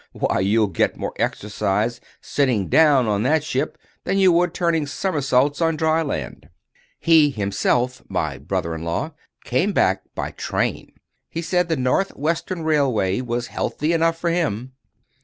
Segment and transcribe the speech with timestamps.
[0.13, 5.61] why, you'll get more exercise, sitting down on that ship, than you would turning somersaults
[5.61, 6.49] on dry land."
[6.97, 10.93] He himself—my brother in law—came back by train.
[11.29, 14.73] He said the North Western Railway was healthy enough for him.